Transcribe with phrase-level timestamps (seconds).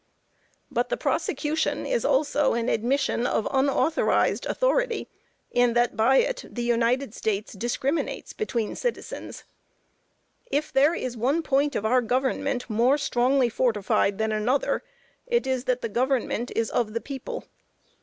[0.71, 5.07] But the prosecution is also an admission of unauthorized authority
[5.51, 9.43] in that by it, the United States discriminates between citizens.
[10.47, 14.81] If there is one point of our government more strongly fortified than another,
[15.27, 17.45] it is that the government is of the people.